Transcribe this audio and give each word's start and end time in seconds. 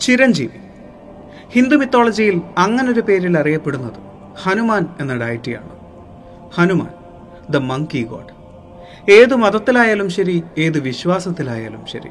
ചിരഞ്ജീവി. 0.00 0.60
ഹിന്ദു 1.50 1.76
മിത്തോളജിയിൽ 1.76 2.40
അങ്ങനൊരു 2.58 3.00
പേരിൽ 3.00 3.38
അറിയപ്പെടുന്നത് 3.38 4.10
ഹനുമാൻ 4.42 4.86
എന്ന 5.00 5.16
ഡയറ്റിയാണ്. 5.16 5.68
Hanuman 6.54 6.90
the 7.50 7.56
monkey 7.56 8.02
god. 8.04 8.40
ഏത് 9.10 9.34
മതത്തിലായാലും 9.34 10.10
ശരി 10.10 10.42
ഏത് 10.58 10.78
വിശ്വാസത്തിലായാലും 10.78 11.86
ശരി 11.86 12.08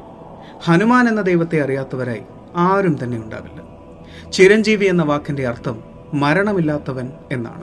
ഹനുമാൻ 0.64 1.08
എന്ന 1.08 1.20
ദൈവത്തെ 1.20 1.62
അറിയാത്തവരായി 1.62 2.22
ആരും 2.56 3.04
തന്നെ 3.04 3.16
ഉണ്ടാവില്ല. 3.16 3.62
ചിരഞ്ജീവി 4.30 4.84
എന്ന 4.84 5.02
വാക്കിന്റെ 5.02 5.46
അർത്ഥം 5.46 5.82
മരണമില്ലാത്തവൻ 6.14 7.12
എന്നാണ്. 7.32 7.62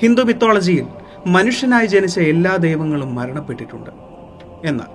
ഹിന്ദു 0.00 0.22
മിത്തോളജിയിൽ 0.22 0.86
മനുഷ്യനായി 1.26 1.86
ജനിച്ച 1.86 2.18
എല്ലാ 2.18 2.56
ദൈവങ്ങളും 2.56 3.14
മരണപ്പെട്ടിട്ടുണ്ട്. 3.14 3.90
എന്നാൽ 4.64 4.90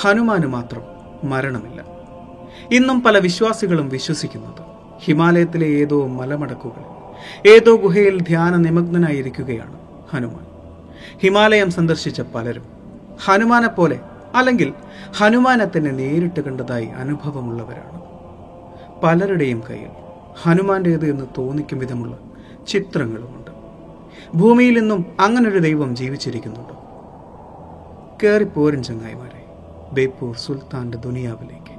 ഹനുമാന് 0.00 0.46
മാത്രം 0.46 0.82
മരണമില്ല. 1.30 1.97
ഇന്നും 2.72 3.02
പല 3.02 3.18
വിശ്വാസികളും 3.18 3.88
വിശ്വസിക്കുന്നത്. 3.88 4.62
ഹിമാലയത്തിലെ 5.04 5.66
ഏതോ 5.66 6.06
മലമടക്കുകൾ 6.06 6.98
ഏതോ 7.48 7.76
ഗുഹയിൽ 7.76 8.22
ധ്യാന 8.22 8.56
നിമഗ്നനായിരിക്കുകയാണ് 8.56 9.78
ഹനുമാൻ. 10.12 10.46
ഹിമാലയം 11.22 11.70
സന്ദർശിച്ച 11.70 12.20
പലരും 12.20 12.64
ഹനുമാനെ 13.24 13.68
പോലെ 13.68 14.00
അല്ലെങ്കിൽ 14.34 14.72
ഹനുമാനെ 15.16 15.66
തന്നെ 15.76 15.90
നേരിട്ട് 15.90 16.40
കണ്ടതായി 16.40 16.86
അനുഭവമുള്ളവരാണ്. 16.86 18.00
പലരുടെയും 19.02 19.62
കയ്യിൽ 19.70 19.90
ഹനുമാന്റേത് 20.42 21.10
എന്ന് 21.10 21.26
തോന്നിക്കും 21.38 21.78
വിധമുള്ള 21.78 22.18
ചിത്രങ്ങളുമുണ്ട്. 22.68 23.50
ഭൂമിയിൽ 24.34 24.80
നിന്നും 24.80 25.06
അങ്ങനൊരു 25.20 25.58
ദൈവം 25.58 25.96
ജീവിച്ചിരിക്കുന്നുണ്ട്. 25.96 26.72
കയറിപ്പോരൻ 28.22 28.82
ചങ്ങായിമാരെ 28.82 29.44
ബേപ്പൂർ 29.92 30.36
സുൽത്താന്റെ 30.36 30.98
ദുനിയാവിലേക്ക്. 30.98 31.77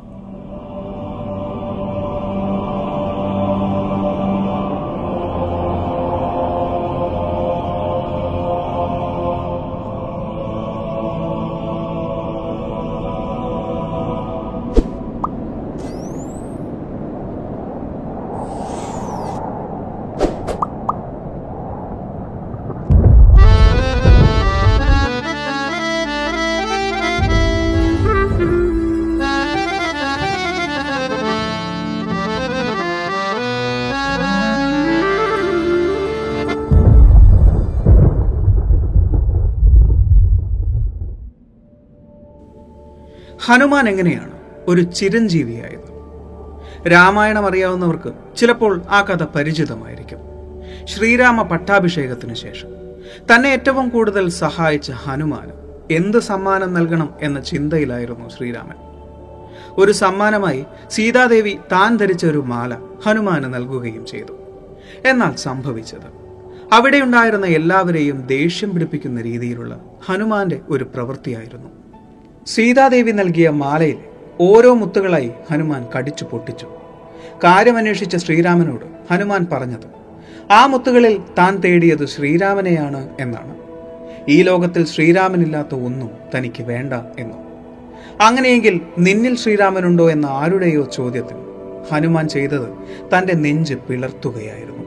ഹനുമാൻ 43.45 43.89
എങ്ങനെയാണ് 43.89 44.31
ഒരു 44.67 44.81
ചിരഞ്ജീവിയായത്? 44.81 45.89
രാമായണം 46.91 47.45
അറിയാവുന്നവർക്ക് 47.45 48.37
ചിലപ്പോൾ 48.37 48.81
ആ 48.89 49.01
കഥ 49.01 49.23
പരിചിതമായിരിക്കും. 49.23 50.19
ശ്രീരാമ 50.85 51.41
പട്ടാഭിഷേകത്തിന് 51.41 52.35
ശേഷം 52.35 52.67
തന്നെ 53.33 53.49
ഏറ്റവും 53.49 53.89
കൂടുതൽ 53.89 54.29
സഹായിച്ച 54.29 54.91
ഹനുമാൻ 54.91 55.51
എന്ത് 55.91 56.19
സമ്മാനം 56.19 56.73
നൽകണം 56.73 57.13
എന്ന 57.21 57.39
ചിന്തയിലായിരുന്നു 57.39 58.29
ശ്രീരാമൻ. 58.29 58.75
ഒരു 59.77 59.91
സമ്മാനമായി 59.91 60.65
സീതാദേവി 60.89 61.57
താൻ 61.71 61.97
ധരിച്ച 61.97 62.25
ഒരു 62.25 62.37
മാല 62.37 62.77
ഹനുമാന് 63.05 63.53
നൽകുകയും 63.53 64.05
ചെയ്തു. 64.05 64.33
എന്നാൽ 65.05 65.35
സംഭവിച്ചത് 65.35 66.09
അവിടെയുണ്ടായിരുന്ന 66.73 67.45
എല്ലാവരെയും 67.45 68.27
ദേഷ്യം 68.27 68.73
പിടിപ്പിക്കുന്ന 68.73 69.21
രീതിയിലുള്ള 69.21 69.79
ഹനുമാന്റെ 70.05 70.61
ഒരു 70.69 70.83
പ്രവൃത്തിയായിരുന്നു. 70.83 71.78
സീതാദേവി 72.53 73.11
നൽകിയ 73.11 73.49
മാലയിൽ 73.49 73.97
ഓരോ 74.41 74.73
മുത്തുകളായി 74.73 75.31
ഹനുമാൻ 75.51 75.87
കടിച്ചു 75.95 76.25
പൊട്ടിച്ചു. 76.31 76.67
കാര്യമന്വേഷിച്ച 77.43 78.15
ശ്രീരാമനോട് 78.15 78.85
ഹനുമാൻ 79.11 79.47
പറഞ്ഞത് 79.51 79.87
ആ 80.51 80.65
മുത്തുകളിൽ 80.65 81.15
താൻ 81.37 81.57
തേടിയത് 81.57 82.05
ശ്രീരാമനെയാണ് 82.05 83.09
എന്നാണ്. 83.19 83.53
ഈ 84.29 84.41
ലോകത്തിൽ 84.41 84.85
ശ്രീരാമനില്ലാത്ത 84.85 85.75
ഒന്നും 85.75 86.11
തനിക്ക് 86.35 86.63
വേണ്ട 86.63 86.93
എന്നും. 86.93 87.41
അങ്ങനെയെങ്കിൽ 88.21 88.81
നിന്നിൽ 88.99 89.35
ശ്രീരാമനുണ്ടോ 89.37 90.09
എന്ന 90.09 90.25
ആരുടെയോ 90.25 90.83
ചോദ്യത്തിന് 90.93 91.43
ഹനുമാൻ 91.91 92.27
ചെയ്തത് 92.27 92.69
തന്റെ 93.13 93.33
നെഞ്ച് 93.33 93.73
പിളർത്തുകയായിരുന്നു. 93.73 94.85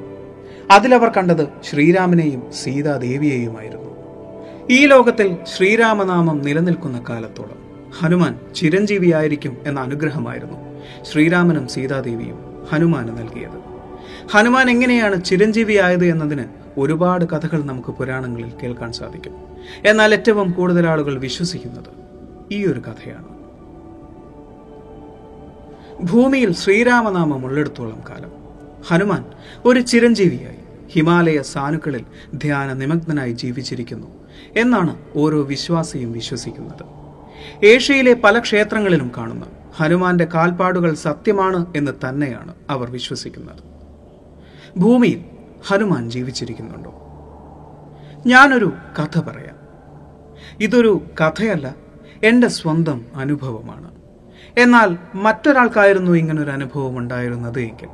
അതിലവർ 0.70 1.08
കണ്ടത് 1.08 1.44
ശ്രീരാമനെയും 1.70 2.42
സീതാദേവിയെയുമായിരുന്നു. 2.62 3.81
ഈ 4.70 4.86
ലോകത്തിൽ 4.86 5.36
ശ്രീരാമനാമം 5.56 6.42
നിലനിൽക്കുന്ന 6.42 7.04
കാലത്തോളം 7.08 7.58
ഹനുമാൻ 8.00 8.40
ചിരഞ്ജീവിയായിരിക്കും 8.54 9.56
എന്ന 9.66 9.80
അനുഗ്രഹമായിരുന്നു 9.80 10.58
ശ്രീരാമനും 11.04 11.68
സീതാദേവിയും 11.68 12.66
ഹനുമാന് 12.72 13.18
നൽകിയത്. 13.18 13.58
ഹനുമാൻ 14.30 14.70
എങ്ങനെയാണ് 14.70 15.24
ചിരഞ്ജീവിയായത് 15.24 16.04
എന്നതിന് 16.04 16.44
ഒരുപാട് 16.78 17.24
കഥകൾ 17.24 17.62
നമുക്ക് 17.62 17.88
പുരാണങ്ങളിൽ 17.88 18.52
കേൾക്കാൻ 18.62 18.92
സാധിക്കും. 18.92 19.34
എന്നാൽ 19.84 20.14
ഏറ്റവും 20.14 20.52
കൂടുതൽ 20.52 20.86
ആളുകൾ 20.86 21.18
വിശ്വസിക്കുന്നത് 21.18 21.90
ഈ 22.52 22.66
ഒരു 22.66 22.80
കഥയാണ്. 22.80 23.28
ഭൂമിയിൽ 26.04 26.54
ശ്രീരാമനാമം 26.54 27.46
ഉള്ളിടത്തോളം 27.46 28.02
കാലം 28.10 28.32
ഹനുമാൻ 28.88 29.24
ഒരു 29.64 29.80
ചിരഞ്ജീവിയായി 29.80 30.56
ഹിമാലയ 30.90 31.42
സാനുക്കളിൽ 31.42 32.04
ധ്യാന 32.34 32.72
നിമഗ്നനായി 32.72 33.32
ജീവിച്ചിരിക്കുന്നു. 33.32 34.21
എന്നാണ് 34.56 35.02
ഓരോ 35.16 35.42
വിശ്വാസിയും 35.42 36.12
വിശ്വസിക്കുന്നത്. 36.12 37.02
ഏഷ്യയിലെ 37.66 38.14
പല 38.14 38.38
ക്ഷേത്രങ്ങളിലും 38.38 39.12
കാണുന്ന 39.16 39.46
ഹനുമാന്റെ 39.76 40.26
കാൽപ്പാടുകൾ 40.34 40.94
സത്യമാണ് 40.94 41.66
എന്ന് 41.76 41.92
തന്നെയാണ് 42.08 42.54
അവർ 42.70 42.90
വിശ്വസിക്കുന്നത്. 42.90 43.58
ഭൂമിയിൽ 44.78 45.24
ഹനുമാൻ 45.66 46.10
ജീവിച്ചിരിക്കുന്നുണ്ടോ? 46.10 46.94
ഞാനൊരു 48.26 48.72
കഥ 48.98 49.20
പറയാം. 49.20 49.56
ഇതൊരു 50.60 51.00
കഥയല്ല 51.20 51.74
എന്റെ 52.24 52.48
സ്വന്തം 52.48 53.04
അനുഭവമാണ്. 53.14 53.90
എന്നാൽ 54.58 54.98
മറ്റൊരാൾക്കായിരുന്നു 55.14 56.10
ഇങ്ങനൊരു 56.12 56.50
അനുഭവം 56.50 56.98
ഉണ്ടായിരുന്നത് 56.98 57.60
എങ്കിൽ 57.60 57.88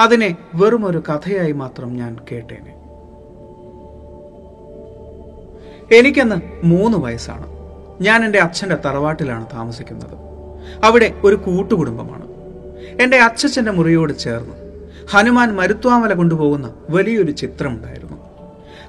അതിനെ 0.00 0.36
വെറുമൊരു 0.54 1.02
കഥയായി 1.08 1.52
മാത്രം 1.52 1.96
ഞാൻ 1.96 2.18
കേട്ടേനെ. 2.32 2.83
എനിക്കെന്ന് 5.92 6.36
മൂന്ന് 6.64 6.98
വയസ്സാണ്. 6.98 7.46
ഞാൻ 8.00 8.24
എന്റെ 8.24 8.38
അച്ഛന്റെ 8.38 8.74
തറവാട്ടിലാണ് 8.74 9.46
താമസിക്കുന്നത്. 9.46 10.18
അവിടെ 10.84 11.20
ഒരു 11.24 11.34
കൂട്ടുകുടുംബമാണ്. 11.34 12.28
എന്റെ 13.02 13.16
അച്ഛച്ചന്റെ 13.16 13.70
മുറിയോട് 13.70 14.18
ചേർന്ന് 14.18 14.54
ഹനുമാൻ 15.10 15.54
മരുത്വാമല 15.54 16.14
കൊണ്ടുപോകുന്ന 16.14 16.74
വലിയൊരു 16.90 17.30
ചിത്രമുണ്ടായിരുന്നു. 17.30 18.16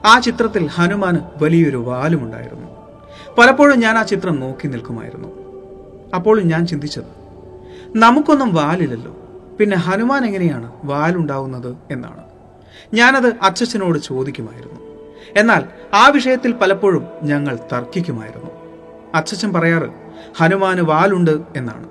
ആ 0.05 0.19
ചിത്രത്തിൽ 0.19 0.67
ഹനുമാന് 0.67 1.19
വലിയൊരു 1.41 1.77
വാലുമുണ്ടായിരുന്നു. 1.77 2.67
പലപ്പോഴും 3.37 3.79
ഞാൻ 3.79 3.97
ആ 3.97 4.03
ചിത്രം 4.03 4.39
നോക്കി 4.39 4.67
നിൽക്കുമായിരുന്നു. 4.67 5.27
അപ്പോഴും 6.15 6.47
ഞാൻ 6.47 6.67
ചിന്തിച്ചത് 6.67 7.25
നമുക്കൊന്നും 7.95 8.53
വാലില്ലല്ലോ. 8.53 9.17
പിന്നെ 9.59 9.77
ഹനുമാൻ 9.77 10.25
എങ്ങനെയാണ് 10.25 10.71
വാലുണ്ടാവുന്നത്? 10.83 11.77
എന്നാണ്. 11.91 12.23
ഞാനത് 12.93 13.27
അച്ഛച്ചനോട് 13.27 13.99
ചോദിക്കുമായിരുന്നു. 13.99 14.84
എന്നാൽ 15.35 15.63
ആ 15.93 16.07
വിഷയത്തിൽ 16.07 16.51
പലപ്പോഴും 16.51 17.07
ഞങ്ങൾ 17.23 17.59
തർക്കിക്കുമായിരുന്നു. 17.73 18.51
അച്ഛച്ചൻ 19.15 19.53
പറയാറ് 19.53 19.89
ഹനുമാന് 20.37 20.81
വാലുണ്ട് 20.81 21.41
എന്നാണ്. 21.55 21.89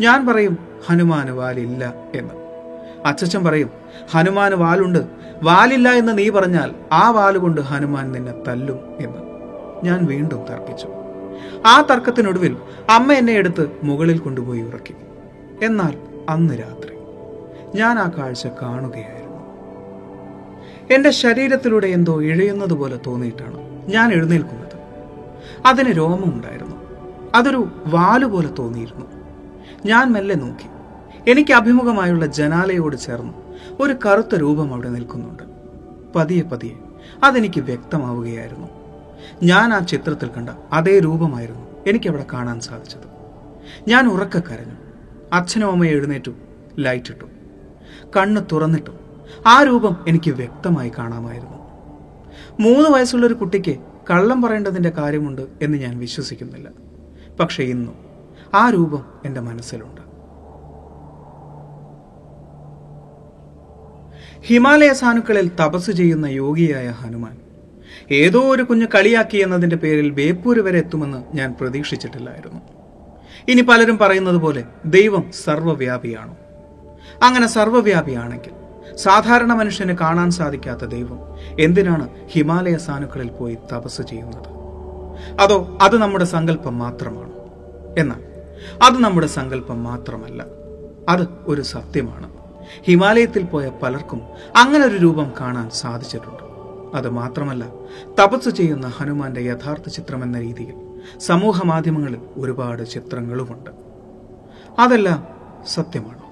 ഞാൻ 0.00 0.26
പറയും 0.26 0.58
ഹനുമാന് 0.86 1.30
വാലില്ല 1.30 1.94
എന്ന്. 2.14 2.34
അച്ഛൻ 3.06 3.44
പറയും 3.44 3.70
ഹനുമാന് 4.10 4.54
വാലുണ്ട്. 4.54 4.98
വാലില്ല 5.42 5.88
എന്ന് 5.88 6.18
നീ 6.18 6.30
പറഞ്ഞാൽ 6.30 6.74
ആ 6.92 7.10
വാലുകൊണ്ട് 7.10 7.60
ഹനുമാൻ 7.60 8.12
നിന്നെ 8.12 8.34
തല്ലും 8.48 8.80
എന്ന്. 9.00 9.18
ഞാൻ 9.84 10.06
വീണ്ടും 10.06 10.44
തർക്കിച്ചു. 10.50 10.88
ആ 11.66 11.86
തർക്കത്തിനൊടുവിൽ 11.90 12.56
അമ്മ 12.90 13.12
എന്നെ 13.12 13.32
എടുത്ത് 13.32 13.70
മുകളിൽ 13.82 14.18
കൊണ്ടുപോയി 14.18 14.60
ഉറക്കി. 14.60 14.94
എന്നാൽ 15.64 15.94
അന്ന് 16.28 16.54
രാത്രി 16.54 16.96
ഞാൻ 17.74 17.98
ആ 17.98 18.10
കാഴ്ച 18.18 18.46
കാണുകയായിരുന്നു. 18.62 19.25
എന്റെ 20.90 21.10
ശരീരത്തിലൂടെ 21.10 21.86
എന്തോ 21.86 22.20
ഇഴയുന്നത് 22.22 22.72
പോലെ 22.72 23.00
തോന്നിയിട്ടാണ് 23.06 23.88
ഞാൻ 23.88 24.12
എഴുന്നേൽക്കുന്നത്. 24.12 24.78
അതിന് 25.66 25.96
രോമമുണ്ടായിരുന്നു 25.96 26.76
അതൊരു 27.34 27.68
വാലുപോലെ 27.86 28.48
തോന്നിയിരുന്നു. 28.48 29.06
ഞാൻ 29.86 30.12
മെല്ലെ 30.12 30.34
നോക്കി. 30.34 30.68
എനിക്ക് 31.30 31.52
അഭിമുഖമായുള്ള 31.52 32.26
ജനാലയോട് 32.26 32.96
ചേർന്ന് 32.96 33.32
ഒരു 33.82 33.96
കറുത്ത 34.06 34.34
രൂപം 34.34 34.74
അവിടെ 34.74 34.88
നിൽക്കുന്നുണ്ട്. 34.88 35.42
പതിയെ 36.16 36.42
പതിയെ 36.42 36.74
അതെനിക്ക് 37.24 37.60
വ്യക്തമാവുകയായിരുന്നു. 37.60 38.68
ഞാൻ 39.42 39.72
ആ 39.72 39.78
ചിത്രത്തിൽ 39.78 40.28
കണ്ട 40.28 40.50
അതേ 40.72 40.98
രൂപമായിരുന്നു 40.98 41.66
എനിക്കവിടെ 41.86 42.26
കാണാൻ 42.32 42.60
സാധിച്ചത്. 42.60 43.16
ഞാൻ 43.88 44.08
ഉറക്ക 44.08 44.38
കരഞ്ഞു. 44.38 44.74
അച്ഛനും 45.32 45.70
അമ്മയും 45.70 45.90
എഴുന്നേറ്റു. 45.90 46.30
ലൈറ്റിട്ടു. 46.78 47.24
കണ്ണ് 48.16 48.40
തുറന്നിട്ടു. 48.52 49.05
ആ 49.46 49.62
രൂപം 49.62 50.04
എനിക്ക് 50.08 50.30
വ്യക്തമായി 50.30 50.92
കാണാമായിരുന്നു. 50.98 51.56
മൂന്ന് 52.60 52.90
വയസ്സുള്ള 52.90 53.26
ഒരു 53.26 53.34
കുട്ടിക്ക് 53.34 53.76
കള്ളം 54.10 54.42
പറയേണ്ടതിന്റെ 54.42 54.90
കാര്യമുണ്ട് 54.90 55.46
എന്ന് 55.62 55.78
ഞാൻ 55.78 55.98
വിശ്വസിക്കുന്നില്ല. 55.98 56.68
പക്ഷെ 57.40 57.62
ഇന്നും 57.62 57.94
ആ 58.54 58.70
രൂപം 58.70 59.04
എന്റെ 59.24 59.40
മനസ്സിലുണ്ട്. 59.40 60.06
ഹിമാലയ 64.40 64.92
സാനുക്കളിൽ 64.92 65.50
തപസ് 65.60 65.90
ചെയ്യുന്ന 65.90 66.26
യോഗിയായ 66.26 66.88
ഹനുമാൻ 66.90 67.36
ഏതോ 68.10 68.40
ഒരു 68.40 68.62
കുഞ്ഞ് 68.62 68.86
കളിയാക്കി 68.94 69.38
എന്നതിന്റെ 69.38 69.76
പേരിൽ 69.76 70.10
ബേപ്പൂര് 70.10 70.60
വരെ 70.60 70.78
എത്തുമെന്ന് 70.78 71.36
ഞാൻ 71.36 71.54
പ്രതീക്ഷിച്ചിട്ടില്ലായിരുന്നു. 71.60 72.60
ഇനി 73.48 73.60
പലരും 73.60 73.98
പറയുന്നത് 73.98 74.36
പോലെ 74.36 74.64
ദൈവം 74.86 75.32
സർവവ്യാപിയാണോ 75.44 76.36
അങ്ങനെ 77.22 77.46
സർവവ്യാപിയാണെങ്കിൽ 77.46 78.65
സാധാരണ 78.96 79.54
മനുഷ്യന് 79.54 79.92
കാണാൻ 79.92 80.30
സാധിക്കാത്ത 80.30 80.84
ദൈവം 80.84 81.18
എന്തിനാണ് 81.60 82.08
ഹിമാലയ 82.26 82.76
സാനുക്കളിൽ 82.76 83.28
പോയി 83.28 83.58
തപസ് 83.72 84.02
ചെയ്യുന്നത്? 84.02 84.56
അതോ 85.40 85.78
അത് 85.82 85.98
നമ്മുടെ 85.98 86.24
സങ്കല്പം 86.24 86.78
മാത്രമാണ്? 86.78 87.32
എന്നാൽ 87.98 88.22
അത് 88.84 89.02
നമ്മുടെ 89.02 89.26
സങ്കല്പം 89.26 89.84
മാത്രമല്ല. 89.84 90.44
അത് 91.08 91.28
ഒരു 91.46 91.62
സത്യമാണ്. 91.62 92.30
ഹിമാലയത്തിൽ 92.86 93.44
പോയ 93.44 93.70
പലർക്കും 93.82 94.22
അങ്ങനെ 94.56 94.84
ഒരു 94.84 94.96
രൂപം 94.96 95.32
കാണാൻ 95.40 95.70
സാധിച്ചിട്ടുണ്ട്. 95.70 96.42
അത് 96.96 97.10
മാത്രമല്ല 97.10 97.64
തപസ് 98.22 98.48
ചെയ്യുന്ന 98.48 98.88
ഹനുമാന്റെ 98.88 99.40
യഥാർത്ഥ 99.40 99.88
ചിത്രം 99.88 100.22
എന്ന 100.22 100.40
രീതിയിൽ 100.40 100.74
സമൂഹ 101.18 101.62
മാധ്യമങ്ങളിൽ 101.64 102.20
ഒരുപാട് 102.36 102.90
ചിത്രങ്ങളുമുണ്ട്. 102.90 103.70
അതെല്ലാം 104.78 105.26
സത്യമാണോ? 105.66 106.25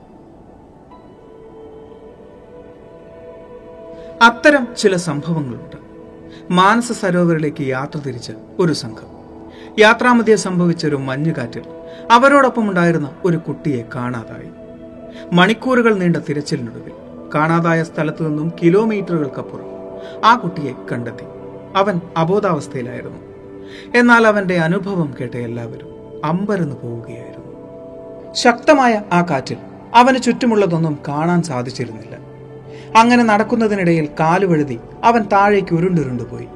അത്തരം 4.22 4.68
ചില 4.78 4.96
സംഭവങ്ങളുണ്ട്. 4.96 5.76
മാനസ 6.50 6.92
സരോവറിലേക്ക് 6.92 7.62
യാത്ര 7.62 7.98
തിരിച്ച 7.98 8.32
ഒരു 8.58 8.72
സംഘം. 8.72 9.14
യാത്രാമധ്യേ 9.78 10.36
സംഭവിച്ച 10.36 10.86
ഒരു 10.86 10.96
മഞ്ഞുകാറ്റിൽ 10.96 11.62
അവരോടൊപ്പം 12.10 12.70
ഉണ്ടായിരുന്ന 12.70 13.10
ഒരു 13.24 13.36
കുട്ടിയെ 13.36 13.84
കാണാതായി. 13.94 14.50
മണിക്കൂറുകൾ 15.32 15.94
നീണ്ട 15.94 16.16
തിരച്ചിലിനൊടുവിൽ 16.16 16.92
കാണാതായ 17.34 17.82
സ്ഥലത്തു 17.82 18.22
നിന്നും 18.24 18.52
കിലോമീറ്ററുകൾക്കപ്പുറം 18.62 19.66
ആ 20.24 20.34
കുട്ടിയെ 20.34 20.72
കണ്ടെത്തി. 20.92 21.24
അവൻ 21.76 22.00
അബോധാവസ്ഥയിലായിരുന്നു. 22.16 23.18
എന്നാൽ 23.98 24.26
അവന്റെ 24.26 24.58
അനുഭവം 24.58 25.14
കേട്ട 25.20 25.34
എല്ലാവരും 25.34 26.20
അമ്പരന്ന് 26.24 26.76
പോവുകയായിരുന്നു. 26.76 27.54
ശക്തമായ 28.34 29.02
ആ 29.12 29.22
കാറ്റിൽ 29.22 29.56
അവന് 29.94 30.18
ചുറ്റുമുള്ളതൊന്നും 30.18 30.98
കാണാൻ 31.08 31.42
സാധിച്ചിരുന്നില്ല. 31.42 32.23
അങ്ങനെ 32.96 33.24
നടക്കുന്നതിനിടയിൽ 33.24 34.08
കാലുവഴുതി 34.20 34.80
അവൻ 35.04 35.22
താഴേക്ക് 35.22 35.74
ഉരുണ്ടുരുണ്ടു 35.74 36.22
പോയി. 36.22 36.46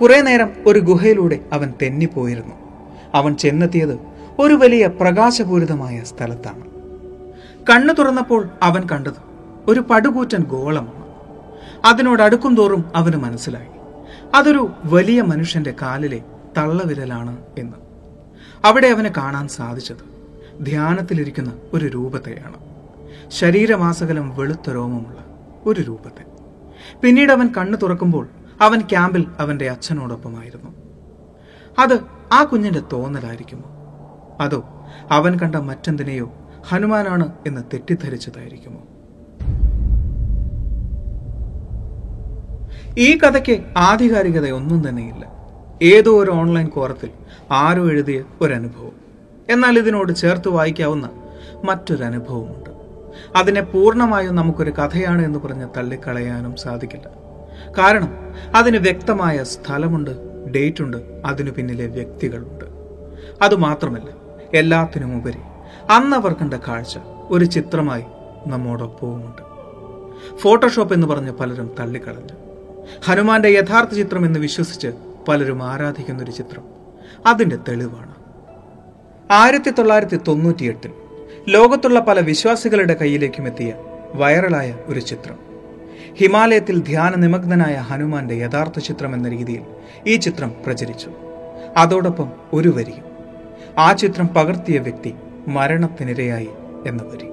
കുറെ 0.00 0.20
നേരം 0.20 0.50
ഒരു 0.66 0.78
ഗുഹയിലൂടെ 0.78 1.38
അവൻ 1.52 1.72
തെന്നിപ്പോയിരുന്നു. 1.82 2.54
അവൻ 3.14 3.36
ചെന്നെത്തിയത് 3.36 3.98
ഒരു 4.38 4.54
വലിയ 4.54 4.86
പ്രകാശപൂരിതമായ 4.86 6.00
സ്ഥലത്താണ്. 6.00 6.62
കണ്ണു 7.70 7.92
തുറന്നപ്പോൾ 7.92 8.48
അവൻ 8.62 8.82
കണ്ടത് 8.92 9.32
ഒരു 9.66 9.80
പടുകൂറ്റൻ 9.80 10.42
ഗോളമാണ്. 10.42 11.02
അതിനോടടുക്കും 11.86 12.54
തോറും 12.54 12.84
അവന് 12.94 13.16
മനസ്സിലായി. 13.16 13.66
അതൊരു 14.34 14.72
വലിയ 14.84 15.22
മനുഷ്യന്റെ 15.22 15.74
കാലിലെ 15.82 16.22
തള്ളവിരലാണ് 16.58 17.36
എന്ന്. 17.58 17.72
അവിടെ 18.64 18.88
അവന് 18.88 19.08
കാണാൻ 19.16 19.48
സാധിച്ചത് 19.48 20.12
ധ്യാനത്തിലിരിക്കുന്ന 20.64 21.52
ഒരു 21.72 21.84
രൂപത്തെയാണ് 21.84 22.56
ശരീരമാസകലം 23.30 24.36
വെളുത്ത 24.36 24.70
രോമമുള്ള 24.70 25.31
ഒരു 25.66 25.80
രൂപത്തെ. 25.80 26.24
പിന്നീട് 27.02 27.32
അവൻ 27.32 27.48
കണ്ണു 27.58 27.76
തുറക്കുമ്പോൾ 27.76 28.28
അവൻ 28.60 28.80
ക്യാമ്പിൽ 28.80 29.26
അവന്റെ 29.38 29.70
അച്ഛനോടൊപ്പമായിരുന്നു. 29.70 30.70
അത് 31.78 31.98
ആ 32.32 32.44
കുഞ്ഞിന്റെ 32.44 32.82
തോന്നലായിരിക്കുമോ? 32.92 33.62
അതോ 34.40 34.86
അവൻ 35.10 35.38
കണ്ട 35.38 35.56
മറ്റെന്തിനെയോ 35.56 36.32
ഹനുമാനാണ് 36.68 37.32
എന്ന് 37.46 37.60
തെറ്റിദ്ധരിച്ചതായിരിക്കുമോ? 37.72 38.82
ഈ 42.98 43.18
കഥയ്ക്ക് 43.18 43.64
ആധികാരികത 43.76 44.50
ഒന്നും 44.50 44.88
തന്നെയില്ല. 44.88 45.32
ഏതോ 45.82 46.22
ഒരു 46.22 46.30
ഓൺലൈൻ 46.30 46.66
കോറത്തിൽ 46.66 47.10
ആരോ 47.50 47.90
എഴുതിയ 47.90 48.24
ഒരനുഭവം. 48.40 48.92
എന്നാൽ 49.50 49.78
ഇതിനോട് 49.78 50.12
ചേർത്ത് 50.16 50.48
വായിക്കാവുന്ന 50.48 51.10
മറ്റൊരനുഭവമുണ്ട്. 51.64 52.71
അതിനെ 53.36 53.60
പൂർണമായും 53.60 54.36
നമുക്കൊരു 54.36 54.70
കഥയാണ് 54.70 55.24
എന്ന് 55.24 55.38
പറഞ്ഞ് 55.38 55.68
തള്ളിക്കളയാനും 55.76 56.56
സാധിക്കില്ല. 56.56 57.08
കാരണം 57.78 58.08
അതിന് 58.54 58.76
വ്യക്തമായ 58.76 59.42
സ്ഥലമുണ്ട് 59.42 60.10
ഡേറ്റ് 60.50 60.82
ഉണ്ട് 60.82 61.22
അതിനു 61.24 61.50
പിന്നിലെ 61.50 61.86
വ്യക്തികളുണ്ട്. 61.86 62.64
അതുമാത്രമല്ല 63.42 64.08
എല്ലാത്തിനും 64.54 65.16
ഉപരി 65.16 65.38
അന്ന് 65.90 66.16
അവർ 66.16 66.32
കണ്ട 66.32 66.54
കാഴ്ച 66.54 66.98
ഒരു 67.30 67.44
ചിത്രമായി 67.44 68.04
നമ്മോടൊപ്പവുമുണ്ട്. 68.46 69.52
ഫോട്ടോഷോപ്പ് 70.36 70.94
എന്ന് 70.94 71.06
പറഞ്ഞ് 71.06 71.30
പലരും 71.30 71.70
തള്ളിക്കളഞ്ഞു. 71.80 72.52
ഹനുമാന്റെ 73.04 73.48
യഥാർത്ഥ 73.48 73.94
ചിത്രം 73.94 74.24
എന്ന് 74.24 74.40
വിശ്വസിച്ച് 74.40 74.88
പലരും 75.28 75.62
ആരാധിക്കുന്ന 75.62 76.22
ഒരു 76.22 76.30
ചിത്രം. 76.30 76.62
അതിന്റെ 77.26 77.56
തെളിവാണ്. 77.56 78.14
ആയിരത്തി 79.32 79.70
തൊള്ളായിരത്തി 79.70 80.20
തൊണ്ണൂറ്റിയെട്ടിൽ 80.28 80.90
ലോകത്തുള്ള 81.48 82.00
പല 82.00 82.20
വിശ്വാസികളുടെ 82.20 82.94
കയ്യിലേക്കും 82.94 83.46
എത്തിയ 83.46 83.74
വൈറലായ 84.14 84.76
ഒരു 84.86 85.00
ചിത്രം. 85.00 85.38
ഹിമാലയത്തിൽ 86.14 86.82
ധ്യാന 86.82 87.14
നിമഗ്നനായ 87.14 87.74
ഹനുമാന്റെ 87.74 88.34
യഥാർത്ഥ 88.34 88.78
ചിത്രം 88.78 89.14
എന്ന 89.14 89.28
രീതിയിൽ 89.28 89.62
ഈ 90.06 90.16
ചിത്രം 90.16 90.54
പ്രചരിച്ചു. 90.66 91.10
അതോടൊപ്പം 91.76 92.32
ഒരു 92.52 92.68
വരിയും. 92.68 93.04
ആ 93.78 93.92
ചിത്രം 93.92 94.26
പകർത്തിയ 94.26 94.78
വ്യക്തി 94.78 95.14
മരണത്തിനിരയായി 95.48 96.48
എന്ന 96.86 97.02
വരി. 97.02 97.26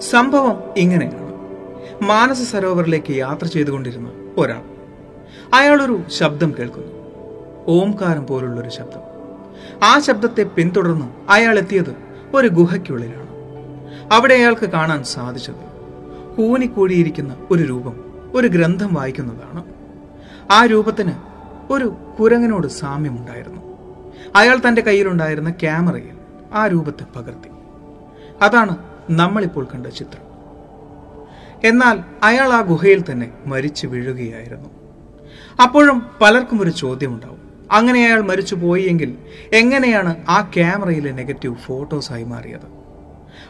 സംഭവം 0.00 0.64
ഇങ്ങനെയാണ്. 0.76 1.30
മാനസ 2.02 2.42
സരോവറിലേക്ക് 2.42 3.12
യാത്ര 3.12 3.46
ചെയ്തുകൊണ്ടിരുന്ന 3.46 4.12
ഒരാൾ. 4.38 4.62
അയാളൊരു 5.54 6.00
ശബ്ദം 6.08 6.54
കേൾക്കുന്നു. 6.58 6.92
ഓംകാരം 7.68 8.26
പോലുള്ളൊരു 8.26 8.68
ശബ്ദം. 8.68 9.00
ആ 9.84 9.98
ശബ്ദത്തെ 9.98 10.42
പിന്തുടർന്ന് 10.42 11.06
അയാൾ 11.28 11.58
എത്തിയത് 11.58 12.09
ഒരു 12.34 12.48
ഗുഹയ്ക്കുള്ളിലാണ്. 12.48 13.30
അവിടെ 14.12 14.34
അയാൾക്ക് 14.34 14.66
കാണാൻ 14.66 15.04
സാധിച്ചത് 15.04 15.70
കൂനിക്കൂടിയിരിക്കുന്ന 16.36 17.36
ഒരു 17.50 17.62
രൂപം 17.62 18.04
ഒരു 18.34 18.48
ഗ്രന്ഥം 18.48 18.94
വായിക്കുന്നതാണ്. 18.94 19.64
ആ 20.50 20.66
രൂപത്തിന് 20.66 21.12
ഒരു 21.70 21.96
കുരങ്ങനോട് 22.20 22.66
സാമ്യമുണ്ടായിരുന്നു. 22.66 23.60
അയാൾ 24.36 24.56
തന്റെ 24.68 24.82
കയ്യിലുണ്ടായിരുന്ന 24.82 25.50
ക്യാമറയിൽ 25.50 26.16
ആ 26.52 26.66
രൂപത്തെ 26.66 27.04
പകർത്തി. 27.16 27.48
അതാണ് 28.42 28.76
നമ്മളിപ്പോൾ 29.10 29.68
കണ്ട 29.74 29.86
ചിത്രം. 29.86 30.30
എന്നാൽ 31.64 32.00
അയാൾ 32.22 32.52
ആ 32.52 32.60
ഗുഹയിൽ 32.60 33.04
തന്നെ 33.10 33.32
മരിച്ചു 33.46 33.86
വീഴുകയായിരുന്നു. 33.86 34.68
അപ്പോഴും 35.62 36.02
പലർക്കും 36.20 36.62
ഒരു 36.62 36.70
ചോദ്യമുണ്ടാവും. 36.70 37.49
അങ്ങനെ 37.70 38.06
അയാൾ 38.06 38.20
മരിച്ചു 38.20 38.54
പോയെങ്കിൽ 38.54 39.18
എങ്ങനെയാണ് 39.52 40.26
ആ 40.28 40.50
ക്യാമറയിലെ 40.56 41.12
നെഗറ്റീവ് 41.12 41.56
ഫോട്ടോസായി 41.56 42.24
മാറിയത്? 42.24 42.80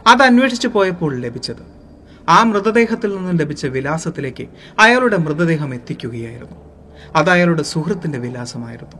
അത് 0.06 0.22
അന്വേഷിച്ചു 0.22 0.68
പോയപ്പോൾ 0.68 1.16
ലഭിച്ചത് 1.20 1.80
ആ 2.28 2.42
മൃതദേഹത്തിൽ 2.42 3.16
നിന്നും 3.16 3.36
ലഭിച്ച 3.36 3.66
വിലാസത്തിലേക്ക് 3.66 4.48
അയാളുടെ 4.78 5.16
മൃതദേഹം 5.16 5.74
എത്തിക്കുകയായിരുന്നു. 5.74 6.56
അത് 7.16 7.30
അയാളുടെ 7.30 7.62
സുഹൃത്തിന്റെ 7.62 8.18
വിലാസമായിരുന്നു. 8.18 8.96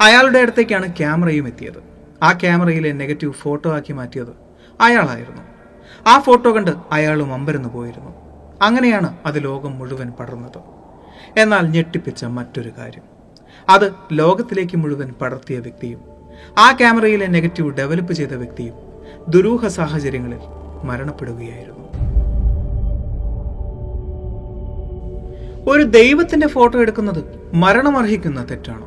അയാളുടെ 0.00 0.38
അടുത്തേക്കാണ് 0.38 0.96
ക്യാമറയും 0.96 1.46
എത്തിയത്. 1.46 1.82
ആ 2.22 2.32
ക്യാമറയിലെ 2.32 2.92
നെഗറ്റീവ് 2.92 3.32
ഫോട്ടോ 3.32 3.76
ആക്കി 3.76 3.92
മാറ്റിയത് 3.92 4.36
അയാളായിരുന്നു. 4.80 5.42
ആ 6.06 6.20
ഫോട്ടോ 6.20 6.54
കണ്ട് 6.54 6.70
അയാളും 6.92 7.34
അമ്പരന്ന് 7.34 7.68
പോയിരുന്നു. 7.68 8.10
അങ്ങനെയാണ് 8.62 9.16
അത് 9.26 9.44
ലോകം 9.44 9.78
മുഴുവൻ 9.78 10.10
പടർന്നത്. 10.10 10.58
എന്നാൽ 11.36 11.66
ഞെട്ടിപ്പിച്ച 11.66 12.24
മറ്റൊരു 12.24 12.72
കാര്യം. 12.78 13.15
അത് 13.68 13.92
ലോകത്തിലേക്ക് 14.12 14.76
മുഴുവൻ 14.76 15.08
പടർത്തിയ 15.20 15.58
വ്യക്തിയും 15.58 16.00
ആ 16.58 16.72
ക്യാമറയിലെ 16.72 17.26
നെഗറ്റീവ് 17.26 17.70
ഡെവലപ്പ് 17.70 18.12
ചെയ്ത 18.12 18.32
വ്യക്തിയും 18.32 18.74
ദുരൂഹ 19.28 19.66
സാഹചര്യങ്ങളിൽ 19.66 20.42
മരണപ്പെടുകയായിരുന്നു. 20.84 21.84
ഒരു 25.70 25.82
ദൈവത്തിന്റെ 25.82 26.46
ഫോട്ടോ 26.46 26.80
എടുക്കുന്നത് 26.80 27.20
മരണമർഹിക്കുന്ന 27.54 28.44
തെറ്റാണോ? 28.50 28.86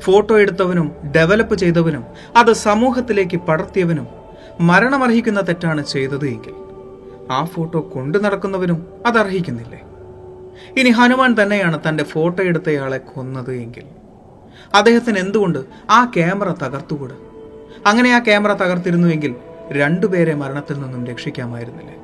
ഫോട്ടോ 0.00 0.38
എടുത്തവനും 0.38 0.92
ഡെവലപ്പ് 1.16 1.54
ചെയ്തവനും 1.54 2.04
അത് 2.36 2.52
സമൂഹത്തിലേക്ക് 2.52 3.36
പടർത്തിയവനും 3.36 4.06
മരണമർഹിക്കുന്ന 4.60 5.40
തെറ്റാണ് 5.40 5.82
ചെയ്തത് 5.82 6.26
എങ്കിൽ 6.26 6.54
ആ 7.30 7.44
ഫോട്ടോ 7.44 7.80
കൊണ്ടു 7.80 8.18
നടക്കുന്നവനും 8.18 8.86
അത് 9.06 9.18
അർഹിക്കുന്നില്ലേ? 9.18 9.80
ഇനി 10.78 10.90
ഹനുമാൻ 10.90 11.36
തന്നെയാണ് 11.42 11.80
തന്റെ 11.88 12.04
ഫോട്ടോ 12.04 12.42
എടുത്തയാളെ 12.42 12.98
കൊന്നത് 12.98 13.54
എങ്കിൽ. 13.54 13.82
അദ്ദേഹത്തിന് 14.74 15.18
എന്തുകൊണ്ട് 15.18 15.58
ആ 15.90 16.04
ക്യാമറ 16.04 16.52
തകർത്തുകൂടാ? 16.52 17.16
അങ്ങനെ 17.86 18.10
ആ 18.10 18.18
ക്യാമറ 18.18 18.52
തകർത്തിരുന്നുവെങ്കിൽ 18.52 19.34
രണ്ടുപേരെ 19.72 20.34
മരണത്തിൽ 20.34 20.80
നിന്നും 20.80 21.06
രക്ഷിക്കാമായിരുന്നില്ലേ? 21.06 21.94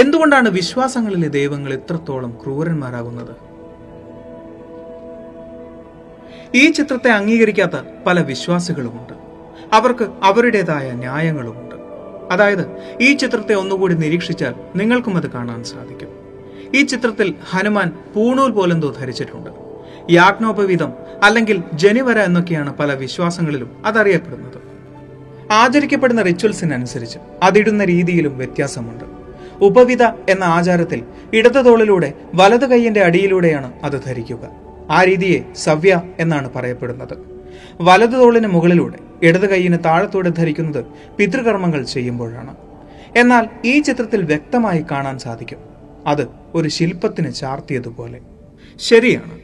എന്തുകൊണ്ടാണ് 0.00 0.48
വിശ്വാസങ്ങളിലെ 0.48 1.28
ദൈവങ്ങൾ 1.28 1.74
ഇത്രത്തോളം 1.74 2.38
ക്രൂരന്മാരാകുന്നത്? 2.44 3.36
ഈ 6.54 6.70
ചിത്രത്തെ 6.70 7.10
അംഗീകരിക്കാത്ത 7.10 7.82
പല 8.06 8.20
വിശ്വാസികളുമുണ്ട്. 8.20 9.12
അവർക്ക് 9.72 10.08
അവരുടേതായ 10.22 10.90
ന്യായങ്ങളുമുണ്ട്. 10.90 11.74
അതായത് 12.30 12.76
ഈ 13.00 13.12
ചിത്രത്തെ 13.12 13.54
ഒന്നുകൂടി 13.54 13.94
നിരീക്ഷിച്ചാൽ 13.94 14.54
നിങ്ങൾക്കും 14.76 15.16
അത് 15.16 15.30
കാണാൻ 15.30 15.64
സാധിക്കും. 15.64 16.15
ഈ 16.76 16.82
ചിത്രത്തിൽ 16.84 17.34
ഹനുമാൻ 17.50 17.88
പൂണൂൽ 18.14 18.50
പോലെന്തോ 18.50 18.94
ധരിച്ചിട്ടുണ്ട്. 19.00 19.50
യാജ്ഞോപവീതം 20.10 20.92
അല്ലെങ്കിൽ 21.22 21.62
ജനിവര 21.74 22.18
എന്നൊക്കെയാണ് 22.18 22.76
പല 22.76 22.94
വിശ്വാസങ്ങളിലും 22.94 23.82
അതറിയപ്പെടുന്നത്. 23.86 24.58
ആചരിക്കപ്പെടുന്ന 25.52 26.22
റിച്വൽസിനനുസരിച്ച് 26.22 27.18
അതിടുന്ന 27.42 27.84
രീതിയിലും 27.84 28.38
വ്യത്യാസമുണ്ട്. 28.38 29.04
ഉപവിത 29.64 30.02
എന്ന 30.04 30.44
ആചാരത്തിൽ 30.44 31.02
ഇടതു 31.32 31.60
തോളിലൂടെ 31.60 32.12
വലത് 32.34 32.70
കൈയിന്റെ 32.70 33.00
അടിയിലൂടെയാണ് 33.00 33.72
അത് 33.82 34.04
ധരിക്കുക. 34.04 34.48
ആ 34.90 35.04
രീതിയെ 35.04 35.40
സവ്യ 35.56 36.02
എന്നാണ് 36.18 36.50
പറയപ്പെടുന്നത്. 36.56 37.14
വലതു 37.80 38.16
തോളിന് 38.16 38.46
മുകളിലൂടെ 38.46 38.98
ഇടത് 39.22 39.50
കൈയിന് 39.50 39.78
താഴത്തൂടെ 39.84 40.30
ധരിക്കുന്നത് 40.30 40.84
പിതൃകർമ്മങ്ങൾ 41.18 41.82
ചെയ്യുമ്പോഴാണ്. 41.84 42.56
എന്നാൽ 43.16 43.48
ഈ 43.64 43.80
ചിത്രത്തിൽ 43.80 44.22
വ്യക്തമായി 44.22 44.84
കാണാൻ 44.90 45.18
സാധിക്കും. 45.18 45.75
അത് 46.06 46.28
ഒരു 46.54 46.68
ശില്പത്തിന് 46.68 47.32
ചാർത്തിയതുപോലെ. 47.32 48.20
ശരിയാണ്. 48.76 49.38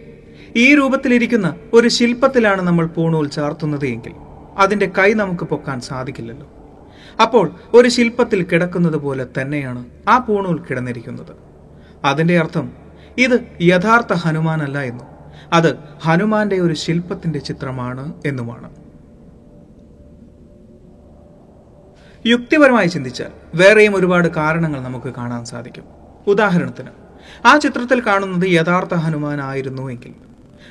ഈ 0.57 0.75
രൂപത്തിലിരിക്കുന്ന 0.75 1.57
ഒരു 1.73 1.89
ശില്പത്തിലാണ് 1.89 2.63
നമ്മൾ 2.63 2.87
പൂണൂൽ 2.87 3.29
ചാർത്തുന്നത് 3.29 3.87
എങ്കിൽ 3.87 4.13
അതിന്റെ 4.57 4.93
കൈ 4.99 5.13
നമുക്ക് 5.13 5.45
പൊക്കാൻ 5.45 5.81
സാധിക്കില്ലല്ലോ. 5.81 6.49
അപ്പോൾ 7.23 7.57
ഒരു 7.75 7.89
ശില്പത്തിൽ 7.89 8.43
കിടക്കുന്നത് 8.43 8.97
പോലെ 8.97 9.27
തന്നെയാണ് 9.41 9.85
ആ 10.09 10.19
പൂണൂൽ 10.19 10.63
കിടന്നിരിക്കുന്നത്. 10.71 11.37
അതിന്റെ 12.05 12.39
അർത്ഥം 12.39 12.73
ഇത് 13.19 13.41
യഥാർത്ഥ 13.63 14.13
ഹനുമാനല്ല 14.13 14.83
എന്നും 14.83 15.07
അത് 15.53 15.79
ഹനുമാന്റെ 16.03 16.57
ഒരു 16.61 16.75
ശില്പത്തിന്റെ 16.75 17.39
ചിത്രമാണ് 17.39 18.15
എന്നുമാണ്. 18.27 18.71
യുക്തിപരമായി 22.27 22.87
ചിന്തിച്ചാൽ 22.87 23.31
വേറെയും 23.55 23.97
ഒരുപാട് 23.97 24.29
കാരണങ്ങൾ 24.29 24.83
നമുക്ക് 24.83 25.15
കാണാൻ 25.15 25.45
സാധിക്കും. 25.45 26.02
ഉദാഹരണത്തിന് 26.27 26.89
ആ 27.47 27.59
ചിത്രത്തിൽ 27.59 28.01
കാണുന്നത് 28.01 28.49
യഥാർത്ഥ 28.49 28.95
ഹനുമാൻ 28.95 29.41
ആയിരുന്നു 29.41 29.91
എങ്കിൽ 29.91 30.15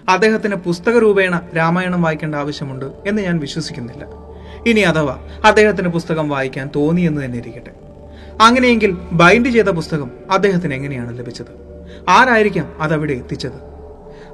അദ്ദേഹത്തിന് 0.10 0.56
പുസ്തക 0.56 0.98
രൂപേണ 0.98 1.42
രാമായണം 1.58 2.02
വായിക്കേണ്ട 2.02 2.36
ആവശ്യമുണ്ട് 2.36 2.86
എന്ന് 3.08 3.22
ഞാൻ 3.22 3.40
വിശ്വസിക്കുന്നില്ല. 3.40 4.06
ഇനി 4.68 4.80
അഥവാ 4.80 5.20
അദ്ദേഹത്തിന് 5.46 5.88
പുസ്തകം 5.88 6.30
വായിക്കാൻ 6.30 6.70
തോന്നിയെന്ന് 6.76 7.26
തന്നെ 7.26 7.38
ഇരിക്കട്ടെ. 7.38 7.72
അങ്ങനെയെങ്കിൽ 8.42 8.92
ബൈൻഡ് 8.92 9.50
ചെയ്ത 9.50 9.66
പുസ്തകം 9.66 10.12
അദ്ദേഹത്തിന് 10.32 10.74
എങ്ങനെയാണ് 10.74 11.20
ലഭിച്ചത്? 11.20 11.72
ആരായിരിക്കാം 12.10 12.82
അതവിടെ 12.82 13.14
എത്തിച്ചത്? 13.14 13.72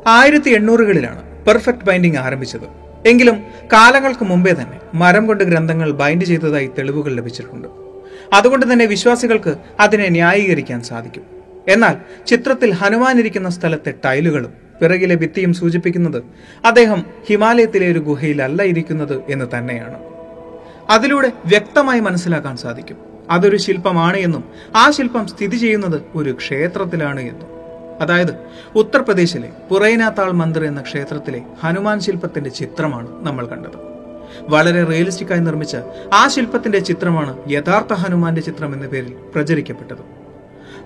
ആയിരത്തി 0.08 0.50
എണ്ണൂറുകളിലാണ് 0.50 1.46
പെർഫെക്റ്റ് 1.46 1.84
ബൈൻഡിങ് 1.84 2.18
ആരംഭിച്ചത്. 2.18 2.88
എങ്കിലും 3.08 3.44
കാലങ്ങൾക്ക് 3.74 4.24
മുമ്പേ 4.24 4.52
തന്നെ 4.52 4.80
മരം 4.94 5.28
കൊണ്ട് 5.28 5.44
ഗ്രന്ഥങ്ങൾ 5.44 5.92
ബൈൻഡ് 5.92 6.26
ചെയ്തതായി 6.26 6.68
തെളിവുകൾ 6.78 7.16
ലഭിച്ചിട്ടുണ്ട്. 7.16 7.87
അതുകൊണ്ട് 8.34 8.74
തന്നെ 8.74 8.86
വിശ്വാസികൾക്ക് 8.86 9.56
അതിനെ 9.80 10.10
ന്യായീകരിക്കാൻ 10.10 10.84
സാധിക്കും. 10.84 11.24
എന്നാൽ 11.68 11.96
ചിത്രത്തിൽ 12.28 12.72
ഹനുമാൻ 12.72 13.20
ഇരിക്കുന്ന 13.20 13.50
സ്ഥലത്തെ 13.50 13.94
ടൈലുകളും 14.06 14.54
പിറകിലെ 14.82 15.16
ഭിത്തിയും 15.16 15.54
സൂചിപ്പിക്കുന്നത് 15.54 16.24
അദ്ദേഹം 16.66 17.06
ഹിമാലയത്തിലെ 17.28 17.92
ഒരു 17.92 18.00
ഗുഹയിലല്ല 18.00 18.64
ഇരിക്കുന്നത് 18.64 19.22
എന്ന് 19.30 19.46
തന്നെയാണ്. 19.58 20.00
അതിലൂടെ 20.90 21.32
വ്യക്തമായി 21.46 22.00
മനസ്സിലാക്കാൻ 22.00 22.58
സാധിക്കും 22.58 22.98
അതൊരു 23.30 23.58
ശില്പമാണ് 23.58 24.18
എന്നും 24.18 24.44
ആ 24.76 24.92
ശില്പം 24.92 25.28
സ്ഥിതി 25.28 25.56
ചെയ്യുന്നത് 25.56 26.02
ഒരു 26.16 26.32
ക്ഷേത്രത്തിലാണ് 26.32 27.20
എന്നും. 27.20 27.48
അതായത് 28.02 28.38
ഉത്തർപ്രദേശിലെ 28.76 29.50
പുറൈനാത്താൾ 29.70 30.32
മന്ദിർ 30.32 30.66
എന്ന 30.66 30.82
ക്ഷേത്രത്തിലെ 30.82 31.42
ഹനുമാൻ 31.64 32.00
ശില്പത്തിന്റെ 32.00 32.50
ചിത്രമാണ് 32.50 33.26
നമ്മൾ 33.26 33.48
കണ്ടത്. 33.48 33.97
വളരെ 34.42 34.84
റിയലിസ്റ്റിക്കായി 34.84 35.40
നിർമ്മിച്ച 35.40 35.78
ആ 36.14 36.28
ശില്പത്തിന്റെ 36.28 36.80
ചിത്രമാണ് 36.80 37.52
യഥാർത്ഥ 37.52 37.94
ഹനുമാന്റെ 37.94 38.42
ചിത്രം 38.42 38.74
എന്ന 38.74 38.88
പേരിൽ 38.88 39.14
പ്രചരിക്കപ്പെട്ടത്. 39.36 40.18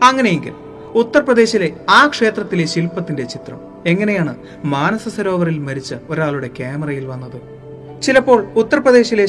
അങ്ങനെയെങ്കിൽ 0.04 0.54
ഉത്തർപ്രദേശിലെ 0.96 1.74
ആ 1.90 2.08
ക്ഷേത്രത്തിലെ 2.08 2.66
ശില്പത്തിന്റെ 2.66 3.24
ചിത്രം 3.24 3.60
എങ്ങനെയാണ് 3.86 4.36
മാനസ 4.66 5.08
സരോവറിൽ 5.08 5.60
മരിച്ച 5.60 5.96
ഒരാളുടെ 6.10 6.48
ക്യാമറയിൽ 6.48 7.06
വന്നത്? 7.06 7.62
ചിലപ്പോൾ 8.02 8.48
ഉത്തർപ്രദേശിലെ 8.56 9.26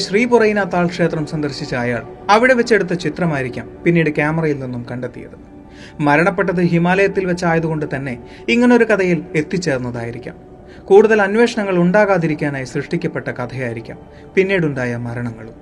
താൾ 0.63 0.87
ക്ഷേത്രം 0.87 1.25
സന്ദർശിച്ച 1.25 1.75
അയാൾ 1.75 2.03
അവിടെ 2.29 2.53
വെച്ചെടുത്ത 2.53 2.93
ചിത്രമായിരിക്കാം 2.93 3.69
പിന്നീട് 3.83 4.09
ക്യാമറയിൽ 4.09 4.59
നിന്നും 4.59 4.85
കണ്ടെത്തിയത്. 4.91 5.53
മരണപ്പെട്ടത് 5.99 6.61
ഹിമാലയത്തിൽ 6.61 7.25
വെച്ചായതുകൊണ്ട് 7.25 7.95
തന്നെ 7.95 8.19
ഇങ്ങനൊരു 8.49 8.83
കഥയിൽ 8.83 9.23
എത്തിച്ചേർന്നതായിരിക്കാം. 9.35 10.52
കൂടുതൽ 10.85 11.21
അന്വേഷണങ്ങൾ 11.21 11.77
ഉണ്ടാകാതിരിക്കാനായി 11.77 12.63
സൃഷ്ടിക്കപ്പെട്ട 12.63 13.27
കഥയായിരിക്കാം. 13.27 13.97
പിന്നീടുണ്ടായ 14.35 14.95
മരണങ്ങളും. 14.95 15.53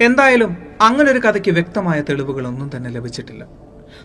എന്തായാലും 0.00 0.56
അങ്ങനൊരു 0.80 1.18
കഥയ്ക്ക് 1.18 1.50
വ്യക്തമായ 1.50 2.00
തെളിവുകളൊന്നും 2.00 2.70
തന്നെ 2.76 2.90
ലഭിച്ചിട്ടില്ല. 2.90 3.46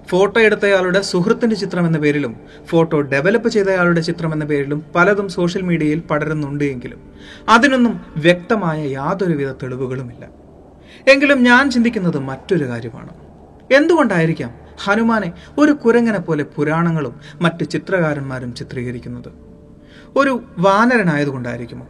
ഫോട്ടോ 0.08 0.42
എടുത്തയാളുടെ 0.42 1.02
സുഹൃത്തിന്റെ 1.02 1.56
ചിത്രം 1.56 1.88
എന്ന 1.88 1.98
പേരിലും 1.98 2.36
ഫോട്ടോ 2.66 3.02
ഡെവലപ്പ് 3.02 3.50
ചെയ്തയാളുടെ 3.50 4.02
ചിത്രം 4.02 4.34
എന്ന 4.34 4.46
പേരിലും 4.46 4.86
പലതും 4.96 5.30
സോഷ്യൽ 5.30 5.62
മീഡിയയിൽ 5.62 6.00
പടരുന്നുണ്ട് 6.00 6.64
എങ്കിലും 6.64 7.12
അതിനൊന്നും 7.50 8.02
വ്യക്തമായ 8.18 8.88
യാതൊരുവിധ 8.88 9.52
തെളിവുകളുമില്ല. 9.52 10.30
എങ്കിലും 11.08 11.44
ഞാൻ 11.44 11.72
ചിന്തിക്കുന്നത് 11.72 12.20
മറ്റൊരു 12.20 12.68
കാര്യമാണ്. 12.68 13.10
എന്തുകൊണ്ടായിരിക്കാം 13.74 14.56
ഹനുമാനെ 14.84 15.34
ഒരു 15.58 15.72
കുരങ്ങനെ 15.72 16.20
പോലെ 16.20 16.44
പുരാണങ്ങളും 16.44 17.20
മറ്റു 17.42 17.64
ചിത്രകാരന്മാരും 17.64 18.56
ചിത്രീകരിക്കുന്നത്? 18.56 19.48
ഒരു 20.16 20.44
വാനരനായതുകൊണ്ടായിരിക്കുമോ? 20.58 21.88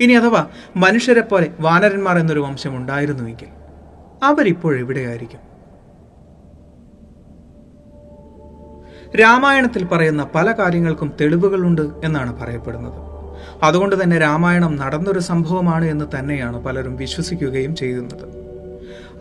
ഇനി 0.00 0.12
അഥവാ 0.12 0.46
മനുഷ്യരെ 0.76 1.20
പോലെ 1.20 1.50
വാനരന്മാർ 1.60 2.18
എന്നൊരു 2.18 2.40
വംശം 2.40 2.76
ഉണ്ടായിരുന്നുവെങ്കിൽ 2.76 3.46
അവരിപ്പോഴെവിടെയായിരിക്കും 4.22 5.54
രാമായണത്തിൽ 9.20 9.84
പറയുന്ന 9.84 10.28
പല 10.34 10.52
കാര്യങ്ങൾക്കും 10.52 11.12
തെളിവുകളുണ്ട് 11.20 11.82
എന്നാണ് 12.04 12.42
പറയപ്പെടുന്നത്. 12.42 13.14
അതുകൊണ്ട് 13.62 14.02
തന്നെ 14.02 14.18
രാമായണം 14.18 14.76
നടന്നൊരു 14.76 15.18
സംഭവമാണ് 15.18 15.84
എന്ന് 15.84 16.04
തന്നെയാണ് 16.18 16.64
പലരും 16.64 16.96
വിശ്വസിക്കുകയും 16.96 17.76
ചെയ്യുന്നത്. 17.76 18.44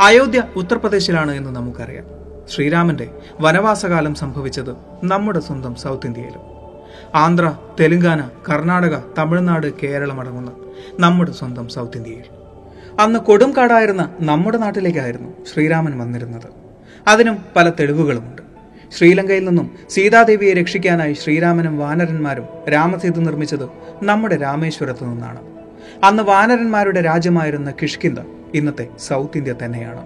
അയോധ്യ 0.01 0.43
ഉത്തർപ്രദേശിലാണ് 0.55 1.31
എന്ന് 1.31 1.49
നമുക്കറിയാം. 1.49 2.05
ശ്രീരാമന്റെ 2.49 3.17
വനവാസകാലം 3.39 4.15
സംഭവിച്ചത് 4.15 4.75
നമ്മുടെ 5.03 5.39
സ്വന്തം 5.39 5.75
സൗത്ത് 5.75 6.07
ഇന്ത്യയിലും. 6.07 6.52
ആന്ധ്ര 7.15 7.57
തെലുങ്കാന 7.79 8.29
കർണാടക 8.49 8.97
തമിഴ്നാട് 9.17 9.73
കേരളം 9.83 10.19
അടങ്ങുന്ന 10.19 10.51
നമ്മുടെ 10.99 11.31
സ്വന്തം 11.31 11.69
സൗത്ത് 11.69 11.97
ഇന്ത്യയിൽ. 11.97 12.23
അന്ന് 12.99 13.19
കൊടുംകാടായിരുന്ന 13.19 14.15
നമ്മുടെ 14.19 14.57
നാട്ടിലേക്കായിരുന്നു 14.57 15.45
ശ്രീരാമൻ 15.45 15.99
വന്നിരുന്നത്. 15.99 16.43
അതിനും 17.07 17.37
പല 17.55 17.69
തെളിവുകളുമുണ്ട്. 17.69 18.41
ശ്രീലങ്കയിൽ 18.97 19.45
നിന്നും 19.45 19.77
സീതാദേവിയെ 19.89 20.53
രക്ഷിക്കാനായി 20.53 21.13
ശ്രീരാമനും 21.13 21.77
വാനരന്മാരും 21.77 22.45
രാമസേതു 22.69 23.19
നിർമ്മിച്ചത് 23.19 23.69
നമ്മുടെ 24.03 24.35
രാമേശ്വരത്ത് 24.35 25.03
നിന്നാണ്. 25.03 25.39
അന്ന് 26.03 26.23
വാനരന്മാരുടെ 26.23 27.01
രാജ്യമായിരുന്ന 27.01 27.73
കിഷ്കിന്ദ 27.81 28.19
ഇന്നത്തെ 28.53 28.87
സൗത്ത് 28.99 29.37
ഇന്ത്യ 29.37 29.55
തന്നെയാണ്. 29.65 30.05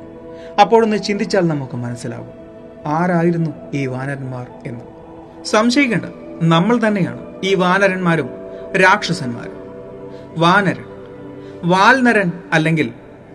അപ്പോഴൊന്ന് 0.62 0.98
ചിന്തിച്ചാൽ 0.98 1.48
നമുക്ക് 1.48 1.78
മനസ്സിലാവും. 1.78 2.30
ആരായിരുന്നു 2.88 3.52
ഈ 3.74 3.86
വാനരന്മാർ 3.86 4.48
എന്ന്. 4.66 4.86
സംശയിക്കേണ്ട. 5.46 6.27
നമ്മൾ 6.42 6.88
തന്നെയാണ് 6.88 7.20
ഈ 7.44 7.56
വാനരന്മാരും 7.56 8.30
രാക്ഷസന്മാരും. 8.78 9.54
വാനരൻ 10.38 10.86
വാൽനരൻ 11.64 12.32
അല്ലെങ്കിൽ 12.54 12.94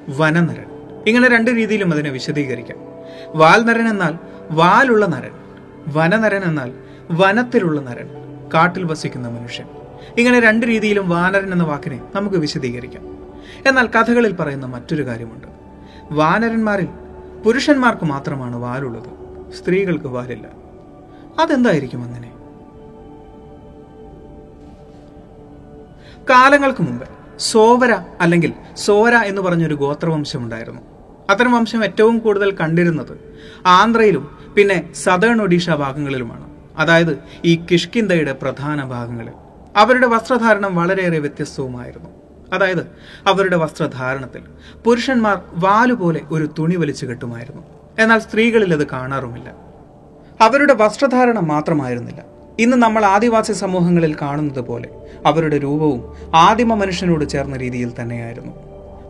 വനനരൻ. 0.08 0.64
ഇങ്ങനെ 1.06 1.28
രണ്ട് 1.28 1.50
രീതിയിലും 1.50 1.92
അതിനെ 1.92 2.10
വിശദീകരിക്കാം. 2.10 2.78
വാൽനരൻ 3.38 3.88
എന്നാൽ 3.88 4.18
വാലുള്ള 4.50 5.06
നരൻ 5.06 5.30
വനനരൻ 5.88 6.42
എന്നാൽ 6.44 6.72
വനത്തിലുള്ള 7.10 7.80
നരൻ 7.80 8.08
കാട്ടിൽ 8.54 8.84
വസിക്കുന്ന 8.84 9.28
മനുഷ്യൻ. 9.28 9.66
ഇങ്ങനെ 10.18 10.40
രണ്ട് 10.40 10.66
രീതിയിലും 10.66 11.08
വാനരൻ 11.08 11.52
എന്ന 11.52 11.64
വാക്കിനെ 11.64 12.00
നമുക്ക് 12.14 12.36
വിശദീകരിക്കാം. 12.36 13.02
എന്നാൽ 13.68 13.86
കഥകളിൽ 13.86 14.32
പറയുന്ന 14.32 14.66
മറ്റൊരു 14.66 15.06
കാര്യമുണ്ട്. 15.06 15.46
വാനരന്മാരിൽ 16.10 16.88
പുരുഷന്മാർക്ക് 17.44 18.04
മാത്രമാണ് 18.04 18.56
വാലുള്ളത് 18.56 19.22
സ്ത്രീകൾക്ക് 19.52 20.06
വാലില്ല. 20.06 20.48
അതെന്തായിരിക്കും 21.40 22.02
അങ്ങനെ? 22.02 22.31
കാലങ്ങൾക്ക് 26.30 26.82
മുമ്പ് 26.82 27.08
സോവര 27.38 27.96
അല്ലെങ്കിൽ 28.20 28.52
സോര 28.76 29.14
എന്ന് 29.14 29.42
പറഞ്ഞൊരു 29.42 29.74
ഗോത്രവംശമുണ്ടായിരുന്നു. 29.74 30.80
അത്തരം 31.30 31.52
വംശം 31.52 31.84
ഏറ്റവും 31.84 32.18
കൂടുതൽ 32.18 32.56
കണ്ടിരുന്നത് 32.56 33.20
ആന്ധ്രയിലും 33.66 34.38
പിന്നെ 34.56 34.92
സദേൺ 34.94 35.42
ഒഡീഷ 35.42 35.70
ഭാഗങ്ങളിലുമാണ്. 35.70 36.50
അതായത് 36.78 37.18
ഈ 37.44 37.64
കിഷ്കിന്തയുടെ 37.70 38.32
പ്രധാന 38.32 38.84
ഭാഗങ്ങളിൽ. 38.84 39.32
അവരുടെ 39.76 40.06
വസ്ത്രധാരണം 40.06 40.76
വളരെയേറെ 40.76 41.18
വ്യത്യസ്തവുമായിരുന്നു. 41.18 42.10
അതായത് 42.52 42.86
അവരുടെ 43.26 43.56
വസ്ത്രധാരണത്തിൽ 43.56 44.42
പുരുഷന്മാർ 44.84 45.42
വാലുപോലെ 45.54 46.20
ഒരു 46.30 46.54
തുണി 46.58 46.76
വലിച്ചു 46.76 47.06
കെട്ടുമായിരുന്നു. 47.06 47.62
എന്നാൽ 47.98 48.18
സ്ത്രീകളിൽ 48.18 48.72
അത് 48.72 48.86
കാണാറുമില്ല. 48.86 49.52
അവരുടെ 50.40 50.74
വസ്ത്രധാരണം 50.74 51.48
മാത്രമായിരുന്നില്ല. 51.48 52.31
ഇന്ന് 52.58 52.76
നമ്മൾ 52.76 53.04
ആദിവാസി 53.04 53.52
സമൂഹങ്ങളിൽ 53.52 54.16
കാണുന്നത് 54.22 54.60
പോലെ 54.60 54.88
അവരുടെ 55.26 55.58
രൂപവും 55.58 56.16
ആദിമ 56.34 56.74
മനുഷ്യനോട് 56.74 57.28
ചേർന്ന 57.28 57.56
രീതിയിൽ 57.56 57.92
തന്നെയായിരുന്നു. 58.00 58.52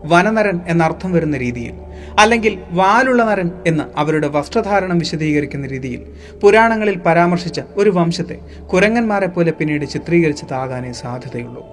വനനരൻ 0.04 0.60
എന്നർത്ഥം 0.66 1.12
വരുന്ന 1.12 1.36
രീതിയിൽ 1.36 1.72
അല്ലെങ്കിൽ 2.18 2.58
വാലുള്ള 2.70 3.24
നരൻ 3.24 3.50
എന്ന് 3.66 3.84
അവരുടെ 3.96 4.28
വസ്ത്രധാരണം 4.28 4.98
വിശദീകരിക്കുന്ന 4.98 5.66
രീതിയിൽ 5.66 6.06
പുരാണങ്ങളിൽ 6.40 6.98
പരാമർശിച്ച 6.98 7.60
ഒരു 7.76 7.90
വംശത്തെ 7.90 8.40
കുരങ്ങന്മാരെ 8.72 9.26
പോലെ 9.26 9.52
പിന്നീട് 9.52 9.84
ചിത്രീകരിച്ചതാകാനേ 9.84 10.92
സാധ്യതയുള്ളൂ. 10.92 11.66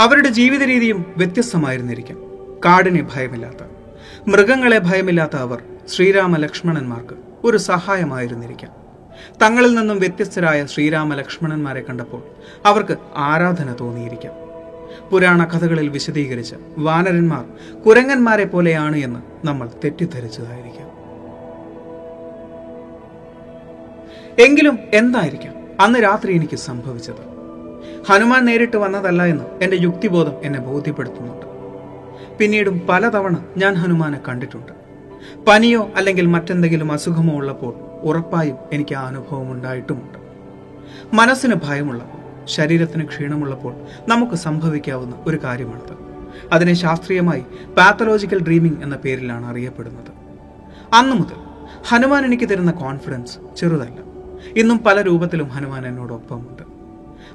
അവരുടെ 0.00 0.28
ജീവിത 0.28 0.62
രീതിയും 0.62 1.14
വ്യത്യസ്തമായിരുന്നിരിക്കും. 1.16 2.18
കാടിനെ 2.64 3.06
ഭയമില്ലാത്ത 3.14 3.64
മൃഗങ്ങളെ 4.28 4.78
ഭയമില്ലാത്ത 4.78 5.36
അവർ 5.36 5.62
ശ്രീരാമ 5.88 6.36
ലക്ഷ്മണന്മാർക്ക് 6.36 7.14
ഒരു 7.44 7.56
സഹായമായിരുന്നിരിക്കാം. 7.56 8.81
തങ്ങളിൽ 9.42 9.74
നിന്നും 9.74 9.98
വ്യത്യസ്തരായ 9.98 10.66
ശ്രീരാമ 10.66 11.14
ലക്ഷ്മണന്മാരെ 11.14 11.80
കണ്ടപ്പോൾ 11.80 12.22
അവർക്ക് 12.66 12.96
ആരാധന 13.16 13.74
തോന്നിയിരിക്കാം. 13.80 14.32
പുരാണ 15.10 15.44
കഥകളിൽ 15.44 15.88
വിശദീകരിച്ച 15.88 16.54
വാനരന്മാർ 16.78 17.44
കുരങ്ങന്മാരെ 17.82 18.44
പോലെയാണ് 18.44 18.96
എന്ന് 18.96 19.46
നമ്മൾ 19.46 19.70
തെറ്റിദ്ധരിച്ചതായിരിക്കാം. 19.84 20.92
എങ്കിലും 24.38 24.78
എന്തായിരിക്കാം 24.94 25.54
അന്ന് 25.80 25.98
രാത്രി 25.98 26.34
എനിക്ക് 26.34 26.56
സംഭവിച്ചത്? 26.56 27.32
ഹനുമാൻ 28.08 28.44
നേരിട്ട് 28.44 28.76
വന്നതല്ല 28.76 29.24
എന്ന് 29.24 29.44
എന്റെ 29.62 29.76
യുക്തിബോധം 29.80 30.32
എന്നെ 30.42 30.60
ബോധ്യപ്പെടുത്തുന്നുണ്ട്. 30.60 31.46
പിന്നീടും 32.38 32.86
പലതവണ 32.88 33.44
ഞാൻ 33.56 33.74
ഹനുമാനെ 33.74 34.20
കണ്ടിട്ടുണ്ട്. 34.28 34.72
പനിയോ 35.46 35.90
അല്ലെങ്കിൽ 35.96 36.26
മറ്റെന്തെങ്കിലും 36.26 36.92
അസുഖമോ 36.92 37.34
ഉള്ളപ്പോൾ 37.34 37.91
ഉറപ്പായും 38.02 38.56
എനിക്ക് 38.72 38.94
ആ 38.94 39.06
അനുഭവം 39.06 39.52
ഉണ്ടായിട്ടുമുണ്ട്. 39.52 40.18
മനസ്സിന് 41.14 41.54
ഭയമുള്ളപ്പോൾ 41.54 42.46
ശരീരത്തിന് 42.46 43.06
ക്ഷീണമുള്ളപ്പോൾ 43.06 43.74
നമുക്ക് 44.08 44.34
സംഭവിക്കാവുന്ന 44.34 45.16
ഒരു 45.26 45.38
കാര്യമാണത്. 45.44 45.96
അതിനെ 46.52 46.74
ശാസ്ത്രീയമായി 46.74 47.40
പാത്തലോജിക്കൽ 47.78 48.42
ഡ്രീമിംഗ് 48.42 48.82
എന്ന 48.82 48.96
പേരിലാണ് 48.96 49.46
അറിയപ്പെടുന്നത്. 49.46 50.12
അന്നു 50.94 51.16
മുതൽ 51.16 51.36
ഹനുമാൻ 51.88 52.24
എനിക്ക് 52.24 52.48
തരുന്ന 52.48 52.70
കോൺഫിഡൻസ് 52.70 53.38
ചെറുതല്ല. 53.56 53.96
ഇന്നും 54.56 54.78
പല 54.78 55.02
രൂപത്തിലും 55.02 55.48
ഹനുമാൻ 55.48 55.86
എന്നോടൊപ്പമുണ്ട്. 55.86 56.62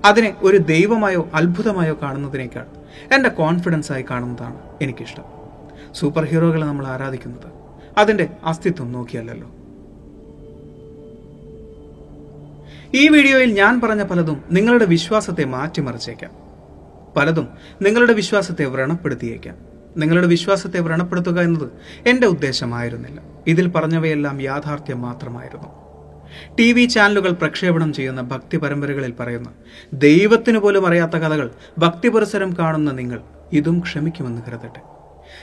അതിനെ 0.05 0.35
ഒരു 0.41 0.57
ദൈവമായോ 0.57 1.29
അത്ഭുതമായോ 1.33 1.97
കാണുന്നതിനേക്കാൾ 2.01 2.65
എന്റെ 3.15 3.29
കോൺഫിഡൻസ് 3.29 3.91
ആയി 3.91 4.05
കാണുന്നതാണ് 4.11 4.55
എനിക്കിഷ്ടം. 4.81 5.23
സൂപ്പർ 5.93 6.25
ഹീറോകളെ 6.25 6.65
നമ്മൾ 6.65 6.87
ആരാധിക്കുന്നത്? 6.87 7.51
അതിന്റെ 7.97 8.29
അസ്തിത്വം 8.45 8.91
നോക്കിയല്ലല്ലോ. 8.91 9.51
ഈ 12.93 13.07
വീഡിയോയിൽ 13.09 13.53
ഞാൻ 13.53 13.81
പറഞ്ഞ 13.81 14.03
പലതും 14.03 14.43
നിങ്ങളുടെ 14.51 14.85
വിശ്വാസത്തെ 14.85 15.45
മാറ്റിമറിച്ചേക്കാം. 15.45 16.31
പലതും 17.17 17.47
നിങ്ങളുടെ 17.81 18.13
വിശ്വാസത്തെ 18.13 18.65
വ്രണപ്പെടുത്തിയേക്കാം. 18.65 19.55
നിങ്ങളുടെ 19.97 20.27
വിശ്വാസത്തെ 20.27 20.79
വ്രണപ്പെടുത്തുക 20.79 21.41
എന്നത് 21.41 21.69
എന്റെ 22.05 22.27
ഉദ്ദേശമായിരുന്നില്ല. 22.27 23.21
ഇതിൽ 23.47 23.67
പറഞ്ഞവയെല്ലാം 23.69 24.41
യാഥാർത്ഥ്യം 24.41 25.01
മാത്രമായിരുന്നു. 25.01 25.67
ടി 26.59 26.73
വി 26.73 26.85
ചാനലുകൾ 26.85 27.31
പ്രക്ഷേപണം 27.31 27.93
ചെയ്യുന്ന 27.93 28.21
ഭക്തി 28.21 28.57
പരമ്പരകളിൽ 28.57 29.13
പറയുന്ന 29.19 29.49
ദൈവത്തിന് 29.93 30.57
പോലും 30.57 30.87
അറിയാത്ത 30.87 31.11
കഥകൾ 31.11 31.51
ഭക്തി 31.77 32.09
പുരസരം 32.09 32.55
കാണുന്ന 32.59 32.91
നിങ്ങൾ 32.91 33.21
ഇതും 33.53 33.79
ക്ഷമിക്കുമെന്ന് 33.79 34.41
കരുതട്ടെ. 34.47 34.81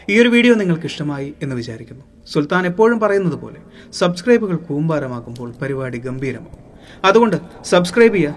ഈ 0.09 0.21
ഒരു 0.21 0.29
വീഡിയോ 0.29 0.55
നിങ്ങൾക്ക് 0.55 0.87
ഇഷ്ടമായി 0.87 1.35
എന്ന് 1.43 1.57
വിചാരിക്കുന്നു. 1.57 2.05
സുൽത്താൻ 2.27 2.67
എപ്പോഴും 2.67 3.01
പറയുന്നത് 3.01 3.35
പോലെ 3.35 3.61
സബ്സ്ക്രൈബുകൾ 3.93 4.57
കൂമ്പാരമാകുമ്പോൾ 4.57 5.55
പരിപാടി 5.63 5.99
ഗംഭീരമാകും. 5.99 6.64
അതുകൊണ്ട് 7.05 7.37
സബ്സ്ക്രൈബ് 7.65 8.15
ചെയ്യുക. 8.15 8.35